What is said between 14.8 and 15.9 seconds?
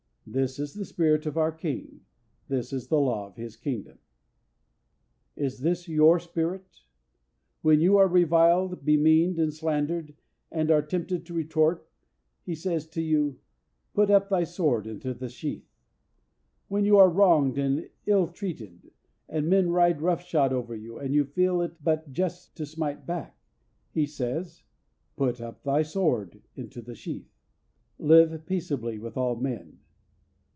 into the sheath."